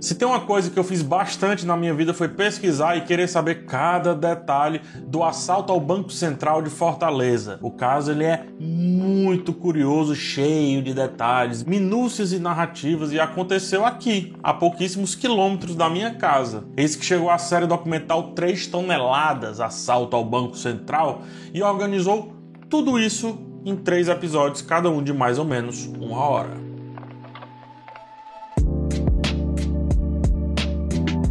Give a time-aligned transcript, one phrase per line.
[0.00, 3.28] Se tem uma coisa que eu fiz bastante na minha vida foi pesquisar e querer
[3.28, 7.60] saber cada detalhe do assalto ao Banco Central de Fortaleza.
[7.62, 14.34] O caso ele é muito curioso, cheio de detalhes, minúcias e narrativas e aconteceu aqui,
[14.42, 16.64] a pouquíssimos quilômetros da minha casa.
[16.76, 21.22] Eis que chegou a série documental 3 toneladas assalto ao Banco Central
[21.52, 22.34] e organizou
[22.68, 26.63] tudo isso em três episódios, cada um de mais ou menos uma hora.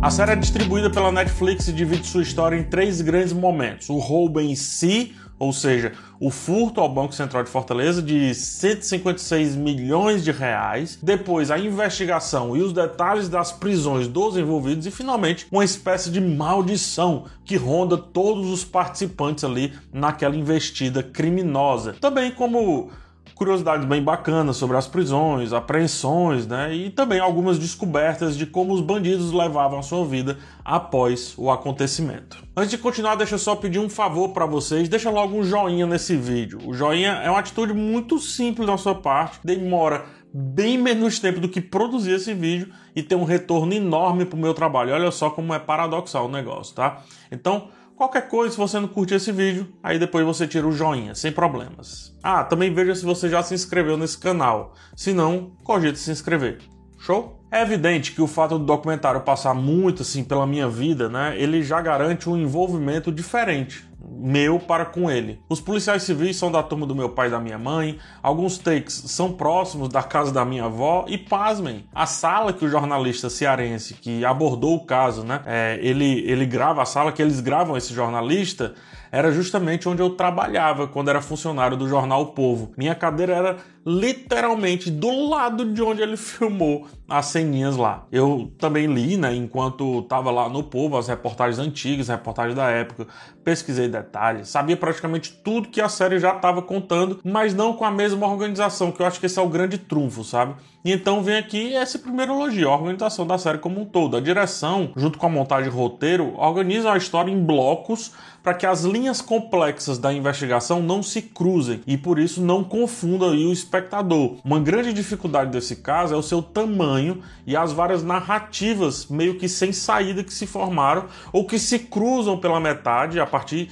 [0.04, 3.98] A série é distribuída pela Netflix e divide sua história em três grandes momentos: o
[4.00, 10.22] roubo em si, ou seja, o furto ao Banco Central de Fortaleza de 156 milhões
[10.22, 15.64] de reais, depois a investigação e os detalhes das prisões dos envolvidos e finalmente uma
[15.64, 21.96] espécie de maldição que ronda todos os participantes ali naquela investida criminosa.
[22.02, 22.92] Também como
[23.36, 26.74] curiosidades bem bacanas sobre as prisões, apreensões, né?
[26.74, 32.44] E também algumas descobertas de como os bandidos levavam a sua vida após o acontecimento.
[32.56, 35.86] Antes de continuar, deixa eu só pedir um favor para vocês, deixa logo um joinha
[35.86, 36.60] nesse vídeo.
[36.66, 41.48] O joinha é uma atitude muito simples da sua parte, demora bem menos tempo do
[41.48, 44.94] que produzir esse vídeo e tem um retorno enorme para o meu trabalho.
[44.94, 47.04] Olha só como é paradoxal o negócio, tá?
[47.32, 47.68] Então,
[48.04, 51.32] Qualquer coisa, se você não curtir esse vídeo, aí depois você tira o joinha, sem
[51.32, 52.14] problemas.
[52.22, 54.74] Ah, também veja se você já se inscreveu nesse canal.
[54.94, 56.60] Se não, cogite se inscrever.
[57.00, 57.43] Show?
[57.54, 61.62] É evidente que o fato do documentário passar muito assim pela minha vida, né, ele
[61.62, 63.86] já garante um envolvimento diferente
[64.24, 65.40] meu para com ele.
[65.50, 68.94] Os policiais civis são da turma do meu pai e da minha mãe, alguns takes
[68.94, 73.94] são próximos da casa da minha avó e pasmem, a sala que o jornalista cearense
[73.96, 77.94] que abordou o caso, né, é, ele, ele grava a sala que eles gravam esse
[77.94, 78.74] jornalista
[79.12, 82.72] era justamente onde eu trabalhava quando era funcionário do jornal o Povo.
[82.76, 88.08] Minha cadeira era literalmente do lado de onde ele filmou as ceninhas lá.
[88.12, 93.08] Eu também li, né, enquanto estava lá no Povo, as reportagens antigas, reportagens da época,
[93.44, 97.92] pesquisei detalhes, sabia praticamente tudo que a série já estava contando, mas não com a
[97.92, 100.56] mesma organização, que eu acho que esse é o grande trunfo, sabe?
[100.84, 104.18] E então vem aqui esse primeiro elogio, a organização da série como um todo.
[104.18, 108.12] A direção, junto com a montagem e roteiro, organizam a história em blocos
[108.44, 113.30] para que as linhas complexas da investigação não se cruzem e por isso não confundam
[113.30, 114.36] o espectador.
[114.44, 119.48] Uma grande dificuldade desse caso é o seu tamanho e as várias narrativas meio que
[119.48, 123.70] sem saída que se formaram ou que se cruzam pela metade a partir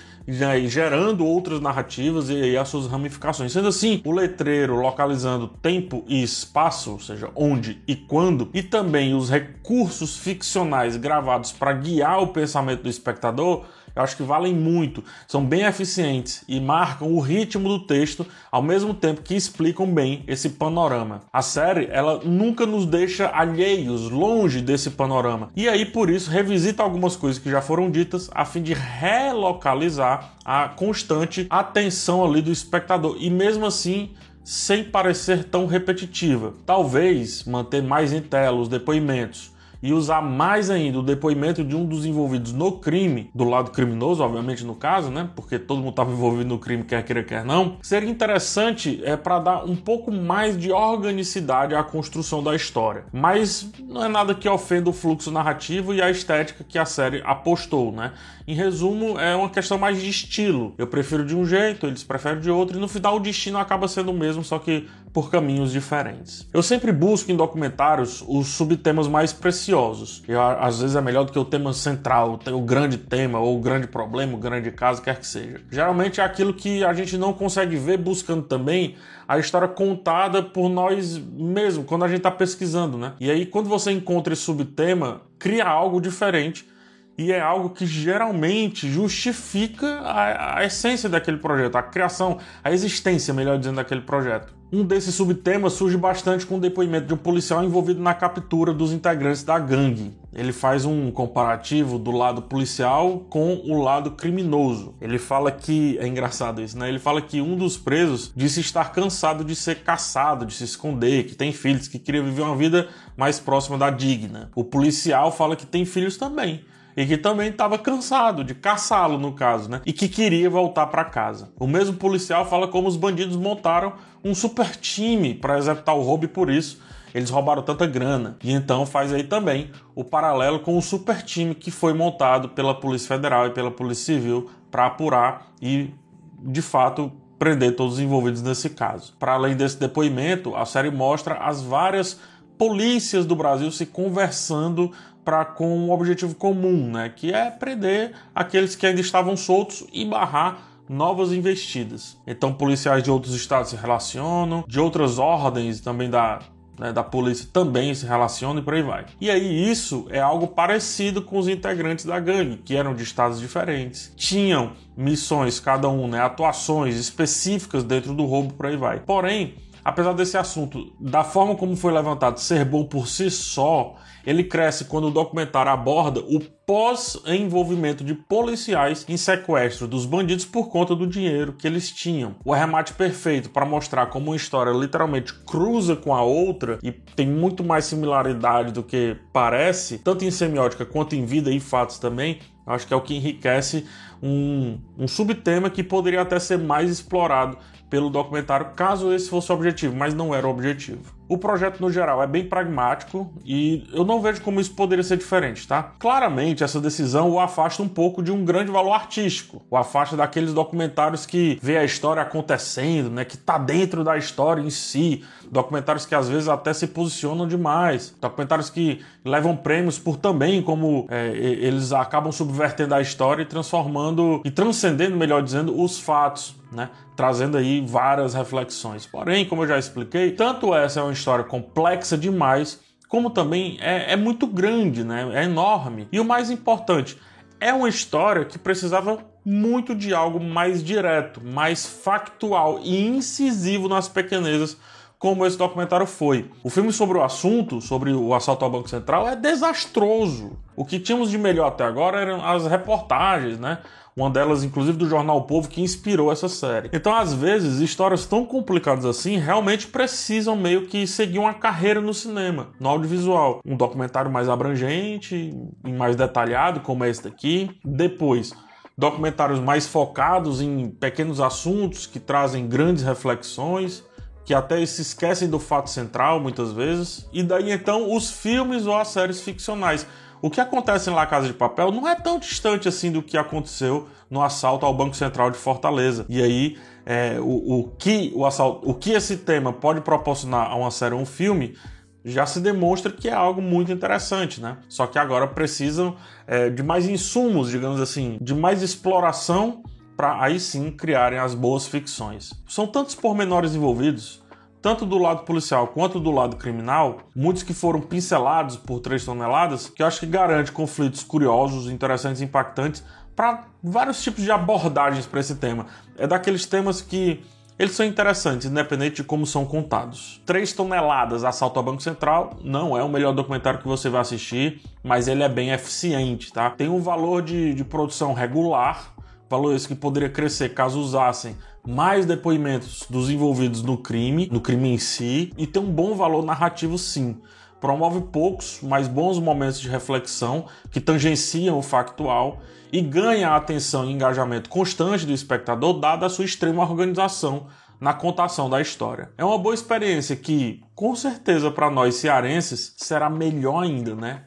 [0.67, 3.51] gerando outras narrativas e, e as suas ramificações.
[3.51, 9.13] Sendo assim, o letreiro localizando tempo e espaço, ou seja, onde e quando, e também
[9.13, 13.65] os recursos ficcionais gravados para guiar o pensamento do espectador
[13.95, 18.61] eu acho que valem muito, são bem eficientes e marcam o ritmo do texto ao
[18.61, 21.21] mesmo tempo que explicam bem esse panorama.
[21.31, 25.49] A série, ela nunca nos deixa alheios, longe desse panorama.
[25.55, 30.20] E aí por isso revisita algumas coisas que já foram ditas a fim de relocalizar
[30.43, 34.11] a constante atenção ali do espectador e mesmo assim
[34.43, 36.53] sem parecer tão repetitiva.
[36.65, 41.85] Talvez manter mais em tela os depoimentos e usar mais ainda o depoimento de um
[41.85, 45.29] dos envolvidos no crime, do lado criminoso, obviamente no caso, né?
[45.35, 49.39] Porque todo mundo estava envolvido no crime, quer queira, quer não, seria interessante é para
[49.39, 53.05] dar um pouco mais de organicidade à construção da história.
[53.11, 57.21] Mas não é nada que ofenda o fluxo narrativo e a estética que a série
[57.25, 58.13] apostou, né?
[58.47, 60.73] Em resumo, é uma questão mais de estilo.
[60.77, 63.87] Eu prefiro de um jeito, eles preferem de outro, e no final o destino acaba
[63.87, 66.47] sendo o mesmo, só que por caminhos diferentes.
[66.53, 70.23] Eu sempre busco em documentários os subtemas mais preciosos.
[70.27, 73.61] E às vezes é melhor do que o tema central, o grande tema, ou o
[73.61, 75.61] grande problema, o grande caso, quer que seja.
[75.69, 78.95] Geralmente é aquilo que a gente não consegue ver buscando também
[79.27, 83.13] a história contada por nós mesmos, quando a gente está pesquisando, né?
[83.19, 86.69] E aí, quando você encontra esse subtema, cria algo diferente
[87.17, 93.33] e é algo que geralmente justifica a, a, essência daquele projeto, a criação, a existência,
[93.33, 94.60] melhor dizendo, daquele projeto.
[94.73, 98.93] Um desses subtemas surge bastante com o depoimento de um policial envolvido na captura dos
[98.93, 100.13] integrantes da gangue.
[100.33, 104.95] Ele faz um comparativo do lado policial com o lado criminoso.
[105.01, 106.87] Ele fala que é engraçado isso, né?
[106.87, 111.25] Ele fala que um dos presos disse estar cansado de ser caçado, de se esconder,
[111.25, 112.87] que tem filhos, que queria viver uma vida
[113.17, 114.51] mais próxima da digna.
[114.55, 116.63] O policial fala que tem filhos também
[116.95, 119.81] e que também estava cansado de caçá-lo no caso, né?
[119.85, 121.51] E que queria voltar para casa.
[121.59, 123.93] O mesmo policial fala como os bandidos montaram
[124.23, 126.81] um super time para executar o roubo e por isso
[127.13, 128.37] eles roubaram tanta grana.
[128.43, 132.73] E então faz aí também o paralelo com o super time que foi montado pela
[132.73, 135.91] Polícia Federal e pela Polícia Civil para apurar e
[136.39, 139.13] de fato prender todos os envolvidos nesse caso.
[139.17, 142.19] Para além desse depoimento, a série mostra as várias
[142.57, 144.91] polícias do Brasil se conversando
[145.23, 150.05] para com um objetivo comum, né, que é prender aqueles que ainda estavam soltos e
[150.05, 152.17] barrar novas investidas.
[152.27, 156.39] Então, policiais de outros estados se relacionam, de outras ordens também da,
[156.77, 159.05] né, da polícia também se relacionam e por aí vai.
[159.21, 163.39] E aí, isso é algo parecido com os integrantes da gangue, que eram de estados
[163.39, 168.99] diferentes, tinham missões, cada um, né, atuações específicas dentro do roubo, por aí vai.
[168.99, 173.95] Porém, apesar desse assunto, da forma como foi levantado, ser bom por si só,
[174.25, 180.69] ele cresce quando o documentário aborda o pós-envolvimento de policiais em sequestro dos bandidos por
[180.69, 182.35] conta do dinheiro que eles tinham.
[182.45, 187.27] O arremate perfeito para mostrar como uma história literalmente cruza com a outra e tem
[187.27, 192.39] muito mais similaridade do que parece, tanto em semiótica quanto em vida e fatos também,
[192.65, 193.85] acho que é o que enriquece
[194.21, 197.57] um, um subtema que poderia até ser mais explorado
[197.91, 201.13] pelo documentário, caso esse fosse o objetivo, mas não era o objetivo.
[201.27, 205.17] O projeto, no geral, é bem pragmático e eu não vejo como isso poderia ser
[205.17, 205.83] diferente, tá?
[205.99, 210.53] Claramente, essa decisão o afasta um pouco de um grande valor artístico, o afasta daqueles
[210.53, 213.25] documentários que vê a história acontecendo, né?
[213.25, 218.15] Que tá dentro da história em si, documentários que às vezes até se posicionam demais,
[218.21, 224.41] documentários que levam prêmios por também como é, eles acabam subvertendo a história e transformando
[224.45, 226.89] e transcendendo, melhor dizendo, os fatos, né?
[227.15, 229.05] Trazendo aí várias reflexões.
[229.05, 234.13] Porém, como eu já expliquei, tanto essa é uma história complexa demais, como também é,
[234.13, 235.29] é muito grande, né?
[235.33, 236.07] É enorme.
[236.11, 237.17] E o mais importante,
[237.59, 244.07] é uma história que precisava muito de algo mais direto, mais factual e incisivo nas
[244.07, 244.77] pequenezas,
[245.19, 246.49] como esse documentário foi.
[246.63, 250.57] O filme sobre o assunto, sobre o assalto ao Banco Central, é desastroso.
[250.75, 253.77] O que tínhamos de melhor até agora eram as reportagens, né?
[254.15, 256.89] Uma delas inclusive do jornal o Povo que inspirou essa série.
[256.93, 262.13] Então, às vezes, histórias tão complicadas assim realmente precisam meio que seguir uma carreira no
[262.13, 265.53] cinema, no audiovisual, um documentário mais abrangente
[265.85, 267.69] e mais detalhado, como esse daqui.
[267.83, 268.53] Depois,
[268.97, 274.03] documentários mais focados em pequenos assuntos que trazem grandes reflexões
[274.43, 278.95] que até se esquecem do fato central muitas vezes, e daí então os filmes ou
[278.95, 280.05] as séries ficcionais
[280.41, 284.07] o que acontece La Casa de Papel não é tão distante assim do que aconteceu
[284.29, 286.25] no assalto ao Banco Central de Fortaleza.
[286.27, 290.75] E aí, é, o, o, que o, assalto, o que esse tema pode proporcionar a
[290.75, 291.75] uma série ou um filme
[292.23, 294.77] já se demonstra que é algo muito interessante, né?
[294.87, 296.15] Só que agora precisam
[296.45, 299.83] é, de mais insumos, digamos assim, de mais exploração
[300.15, 302.53] para aí sim criarem as boas ficções.
[302.67, 304.40] São tantos pormenores envolvidos
[304.81, 309.89] tanto do lado policial quanto do lado criminal, muitos que foram pincelados por 3 toneladas,
[309.89, 313.03] que eu acho que garante conflitos curiosos, interessantes e impactantes
[313.35, 315.85] para vários tipos de abordagens para esse tema.
[316.17, 317.43] É daqueles temas que
[317.77, 320.41] eles são interessantes, independente de como são contados.
[320.45, 324.81] 3 toneladas assalto ao Banco Central não é o melhor documentário que você vai assistir,
[325.03, 326.69] mas ele é bem eficiente, tá?
[326.69, 329.13] Tem um valor de, de produção regular,
[329.51, 334.93] valor esse que poderia crescer caso usassem mais depoimentos dos envolvidos no crime, no crime
[334.93, 337.37] em si, e tem um bom valor narrativo sim.
[337.81, 342.61] Promove poucos, mas bons momentos de reflexão que tangenciam o factual
[342.93, 347.67] e ganha a atenção e engajamento constante do espectador, dada a sua extrema organização
[347.99, 349.31] na contação da história.
[349.37, 354.43] É uma boa experiência que, com certeza, para nós cearenses, será melhor ainda, né?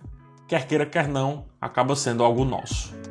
[0.49, 3.04] Quer queira, quer não, acaba sendo algo nosso.